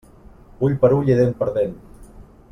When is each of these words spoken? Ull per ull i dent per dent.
Ull 0.67 0.77
per 0.85 0.89
ull 0.95 1.11
i 1.11 1.17
dent 1.19 1.35
per 1.43 1.49
dent. 1.59 1.77